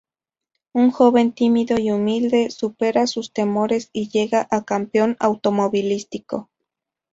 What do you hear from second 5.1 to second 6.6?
automovilístico.